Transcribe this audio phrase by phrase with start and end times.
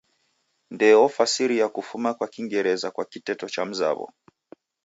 [0.71, 4.07] Ndee ofasiria kufuma kwa kingereza kwa kiteto chamzaw'o.